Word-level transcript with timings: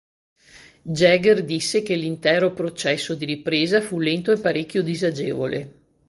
Jagger 0.83 1.43
disse 1.45 1.83
che 1.83 1.93
l'intero 1.93 2.53
processo 2.53 3.13
di 3.13 3.23
ripresa 3.23 3.81
fu 3.81 3.99
lento 3.99 4.31
e 4.31 4.39
parecchio 4.39 4.81
disagevole. 4.81 5.73